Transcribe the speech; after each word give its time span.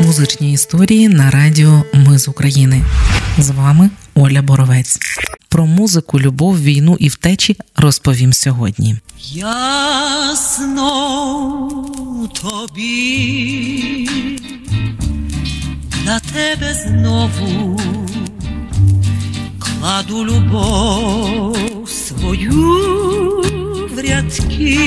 Музичні 0.00 0.52
історії 0.52 1.08
на 1.08 1.30
радіо 1.30 1.84
Ми 1.94 2.18
з 2.18 2.28
України. 2.28 2.82
З 3.38 3.50
вами 3.50 3.90
Оля 4.14 4.42
Боровець. 4.42 4.98
Про 5.48 5.66
музику, 5.66 6.20
любов, 6.20 6.62
війну 6.62 6.96
і 7.00 7.08
втечі 7.08 7.56
розповім 7.76 8.32
сьогодні. 8.32 8.96
Ясно 9.32 10.88
тобі 12.42 14.08
для 16.04 16.20
тебе 16.20 16.74
знову 16.86 17.80
кладу 19.58 20.24
любов 20.24 21.56
свою 21.88 22.60
в 23.94 23.98
рядки. 23.98 24.78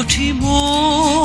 Baltimore. 0.00 1.19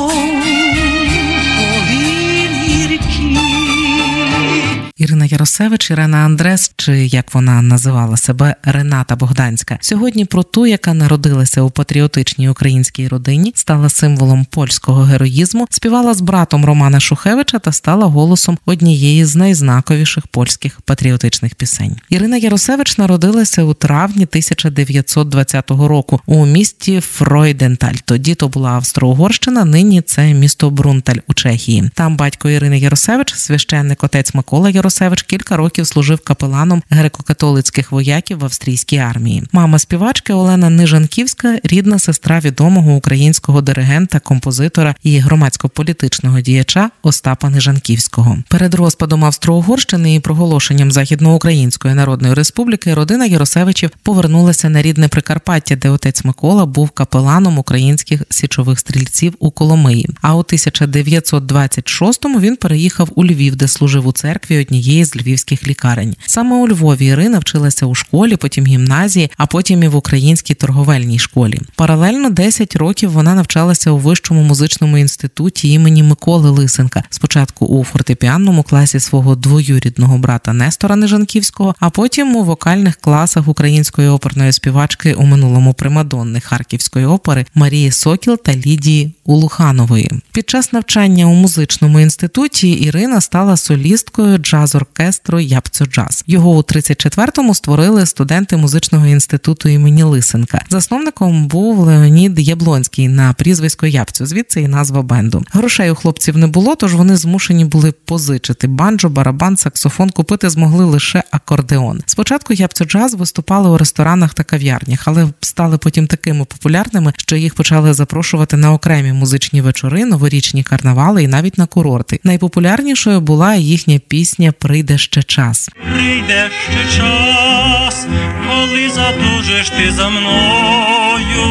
Ірина 5.16 5.26
Яросевич, 5.26 5.90
Ірена 5.90 6.16
Андрес, 6.16 6.72
чи 6.76 7.06
як 7.06 7.34
вона 7.34 7.62
називала 7.62 8.16
себе 8.16 8.56
Рената 8.62 9.16
Богданська, 9.16 9.78
сьогодні 9.80 10.24
про 10.24 10.42
ту, 10.42 10.66
яка 10.66 10.94
народилася 10.94 11.62
у 11.62 11.70
патріотичній 11.70 12.48
українській 12.48 13.08
родині, 13.08 13.52
стала 13.54 13.88
символом 13.88 14.46
польського 14.50 15.02
героїзму, 15.02 15.66
співала 15.70 16.14
з 16.14 16.20
братом 16.20 16.64
Романа 16.64 17.00
Шухевича 17.00 17.58
та 17.58 17.72
стала 17.72 18.06
голосом 18.06 18.58
однієї 18.66 19.24
з 19.24 19.36
найзнаковіших 19.36 20.26
польських 20.26 20.80
патріотичних 20.80 21.54
пісень. 21.54 21.96
Ірина 22.10 22.36
Яросевич 22.36 22.98
народилася 22.98 23.62
у 23.62 23.74
травні 23.74 24.24
1920 24.24 25.70
року 25.70 26.20
у 26.26 26.46
місті 26.46 27.00
Фройденталь. 27.00 27.94
Тоді 28.04 28.34
то 28.34 28.48
була 28.48 28.70
Австро-Угорщина, 28.70 29.64
нині 29.64 30.02
це 30.02 30.34
місто 30.34 30.70
Брунталь 30.70 31.18
у 31.28 31.34
Чехії. 31.34 31.90
Там 31.94 32.16
батько 32.16 32.50
Ірини 32.50 32.78
Яросевич, 32.78 33.34
священник 33.34 34.04
отець 34.04 34.34
Микола 34.34 34.70
Яросевич, 34.70 35.05
кілька 35.14 35.56
років 35.56 35.86
служив 35.86 36.20
капеланом 36.20 36.82
греко-католицьких 36.90 37.86
вояків 37.90 38.38
в 38.38 38.44
австрійській 38.44 38.98
армії. 38.98 39.42
Мама 39.52 39.78
співачки 39.78 40.32
Олена 40.32 40.70
Нижанківська, 40.70 41.58
рідна 41.64 41.98
сестра 41.98 42.40
відомого 42.40 42.92
українського 42.92 43.60
диригента, 43.60 44.20
композитора 44.20 44.94
і 45.02 45.18
громадсько-політичного 45.18 46.40
діяча 46.40 46.90
Остапа 47.02 47.50
Нижанківського. 47.50 48.38
Перед 48.48 48.74
розпадом 48.74 49.24
Австро-Угорщини 49.24 50.14
і 50.14 50.20
проголошенням 50.20 50.92
Західноукраїнської 50.92 51.94
Народної 51.94 52.34
Республіки 52.34 52.94
родина 52.94 53.26
Яросевичів 53.26 53.90
повернулася 54.02 54.68
на 54.68 54.82
рідне 54.82 55.08
Прикарпаття, 55.08 55.76
де 55.76 55.90
отець 55.90 56.24
Микола 56.24 56.66
був 56.66 56.90
капеланом 56.90 57.58
українських 57.58 58.22
січових 58.30 58.78
стрільців 58.78 59.34
у 59.38 59.50
Коломиї. 59.50 60.08
А 60.22 60.34
у 60.34 60.40
1926-му 60.40 62.40
він 62.40 62.56
переїхав 62.56 63.08
у 63.14 63.24
Львів, 63.24 63.56
де 63.56 63.68
служив 63.68 64.06
у 64.06 64.12
церкві 64.12 64.60
однієї 64.60 64.95
з 65.04 65.16
львівських 65.16 65.68
лікарень. 65.68 66.16
Саме 66.26 66.56
у 66.56 66.68
Львові 66.68 67.06
Ірина 67.06 67.38
вчилася 67.38 67.86
у 67.86 67.94
школі, 67.94 68.36
потім 68.36 68.66
гімназії, 68.66 69.30
а 69.36 69.46
потім 69.46 69.82
і 69.82 69.88
в 69.88 69.96
українській 69.96 70.54
торговельній 70.54 71.18
школі. 71.18 71.60
Паралельно 71.76 72.30
10 72.30 72.76
років 72.76 73.10
вона 73.10 73.34
навчалася 73.34 73.90
у 73.90 73.98
вищому 73.98 74.42
музичному 74.42 74.98
інституті 74.98 75.72
імені 75.72 76.02
Миколи 76.02 76.50
Лисенка. 76.50 77.02
Спочатку 77.10 77.66
у 77.66 77.84
фортепіанному 77.84 78.62
класі 78.62 79.00
свого 79.00 79.34
двоюрідного 79.34 80.18
брата 80.18 80.52
Нестора 80.52 80.96
Нижанківського, 80.96 81.74
а 81.80 81.90
потім 81.90 82.36
у 82.36 82.44
вокальних 82.44 82.96
класах 82.96 83.48
української 83.48 84.08
оперної 84.08 84.52
співачки 84.52 85.14
у 85.14 85.22
минулому 85.22 85.74
примадонни 85.74 86.40
Харківської 86.40 87.06
опери 87.06 87.46
Марії 87.54 87.90
Сокіл 87.90 88.38
та 88.38 88.52
Лідії 88.52 89.15
Улуханової. 89.26 90.10
Під 90.32 90.50
час 90.50 90.72
навчання 90.72 91.26
у 91.26 91.34
музичному 91.34 92.00
інституті 92.00 92.70
Ірина 92.70 93.20
стала 93.20 93.56
солісткою 93.56 94.38
джаз-оркестру 94.38 95.40
Ябцьо 95.40 95.86
Джаз. 95.86 96.24
Його 96.26 96.50
у 96.50 96.60
34-му 96.60 97.54
створили 97.54 98.06
студенти 98.06 98.56
музичного 98.56 99.06
інституту 99.06 99.68
імені 99.68 100.02
Лисенка. 100.02 100.64
Засновником 100.70 101.46
був 101.46 101.78
Леонід 101.78 102.38
Яблонський 102.38 103.08
на 103.08 103.32
прізвисько 103.32 103.86
Ябцьо. 103.86 104.26
Звідси 104.26 104.60
і 104.60 104.68
назва 104.68 105.02
бенду. 105.02 105.44
Грошей 105.52 105.90
у 105.90 105.94
хлопців 105.94 106.36
не 106.36 106.46
було, 106.46 106.76
тож 106.76 106.94
вони 106.94 107.16
змушені 107.16 107.64
були 107.64 107.92
позичити 107.92 108.66
банджо, 108.66 109.08
барабан, 109.08 109.56
саксофон. 109.56 110.10
Купити 110.10 110.50
змогли 110.50 110.84
лише 110.84 111.22
акордеон. 111.30 112.02
Спочатку 112.06 112.52
Ябцьо 112.52 112.84
Джаз 112.84 113.14
виступали 113.14 113.68
у 113.68 113.78
ресторанах 113.78 114.34
та 114.34 114.44
кав'ярнях, 114.44 115.02
але 115.04 115.28
стали 115.40 115.78
потім 115.78 116.06
такими 116.06 116.44
популярними, 116.44 117.12
що 117.16 117.36
їх 117.36 117.54
почали 117.54 117.94
запрошувати 117.94 118.56
на 118.56 118.72
окремі 118.72 119.12
музичні 119.16 119.60
вечори, 119.60 120.04
новорічні 120.04 120.62
карнавали 120.62 121.22
і 121.22 121.28
навіть 121.28 121.58
на 121.58 121.66
курорти. 121.66 122.20
Найпопулярнішою 122.24 123.20
була 123.20 123.54
їхня 123.54 123.98
пісня 124.08 124.52
Прийде 124.58 124.98
ще 124.98 125.22
час. 125.22 125.70
Прийде 125.92 126.50
ще 126.70 126.98
час, 126.98 128.06
коли 128.48 128.90
затужиш 128.90 129.70
ти 129.70 129.92
за 129.92 130.08
мною. 130.08 131.46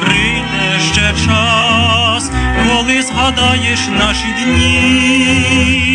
Прийде 0.00 0.80
ще 0.92 1.14
час, 1.26 2.30
коли 2.68 3.02
згадаєш 3.02 3.80
наші 3.98 4.26
дні. 4.44 5.87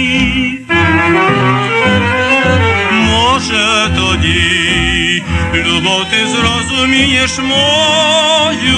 Зрозумієш 6.94 7.40
мою, 7.40 8.78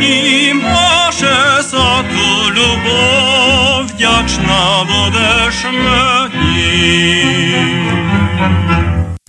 і 0.00 0.54
може 0.54 1.62
за 1.62 2.02
ту 2.02 2.52
любов 2.52 3.86
вдячна 3.86 4.86
будеш 4.88 5.64
мені. 5.64 7.37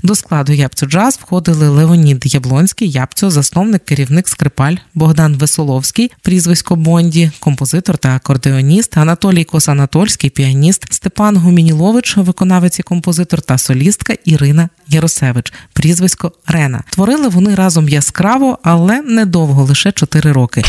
До 0.09 0.15
складу 0.15 0.53
Япцю 0.53 0.85
Джаз 0.85 1.19
входили 1.21 1.69
Леонід 1.69 2.33
Яблонський, 2.33 2.91
Япцю, 2.91 3.29
засновник, 3.29 3.85
керівник 3.85 4.27
скрипаль, 4.27 4.75
Богдан 4.93 5.35
Весоловський, 5.35 6.11
прізвисько 6.21 6.75
Бонді, 6.75 7.31
композитор 7.39 7.97
та 7.97 8.15
акордеоніст, 8.15 8.97
Анатолій 8.97 9.43
Косанатольський, 9.43 10.29
піаніст, 10.29 10.93
Степан 10.93 11.37
Гумінілович, 11.37 12.17
виконавець 12.17 12.79
і 12.79 12.83
композитор 12.83 13.41
та 13.41 13.57
солістка 13.57 14.13
Ірина 14.25 14.69
Яросевич, 14.87 15.53
прізвисько 15.73 16.31
Рена. 16.47 16.83
Творили 16.89 17.27
вони 17.27 17.55
разом 17.55 17.89
яскраво, 17.89 18.59
але 18.63 19.01
недовго, 19.01 19.63
лише 19.63 19.91
4 19.91 20.31
роки. 20.31 20.63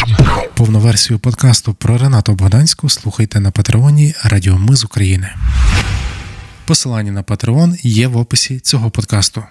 Повну 0.55 0.81
версію 0.81 1.19
подкасту 1.19 1.75
про 1.75 1.99
Ренату 1.99 2.33
Богданську 2.33 2.89
слухайте 2.89 3.41
на 3.41 3.51
патреоні 3.51 4.15
Радіо 4.25 4.59
Ми 4.59 4.77
з 4.77 4.85
України. 4.85 5.29
Посилання 6.71 7.13
на 7.13 7.23
Патреон 7.23 7.77
є 7.83 8.09
в 8.09 8.17
описі 8.17 8.61
цього 8.61 8.91
подкасту. 8.91 9.45